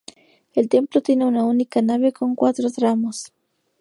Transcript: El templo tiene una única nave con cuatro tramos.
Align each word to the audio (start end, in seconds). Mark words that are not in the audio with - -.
El 0.55 0.67
templo 0.67 1.01
tiene 1.03 1.25
una 1.25 1.43
única 1.45 1.79
nave 1.83 2.11
con 2.11 2.33
cuatro 2.33 2.71
tramos. 2.71 3.31